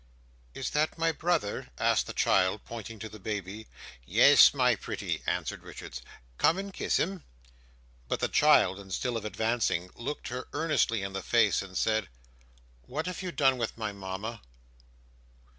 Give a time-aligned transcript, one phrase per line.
[0.55, 3.67] "Is that my brother?" asked the child, pointing to the Baby.
[4.03, 6.01] "Yes, my pretty," answered Richards.
[6.39, 7.23] "Come and kiss him."
[8.07, 12.09] But the child, instead of advancing, looked her earnestly in the face, and said:
[12.87, 14.41] "What have you done with my Mama?"